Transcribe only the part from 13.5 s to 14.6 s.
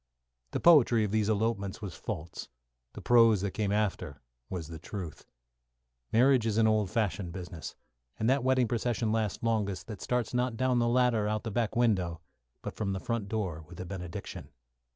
with a benediction.